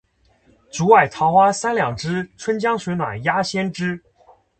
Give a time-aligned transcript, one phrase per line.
[0.73, 4.01] 竹外桃花三两枝，春江水暖鸭先知。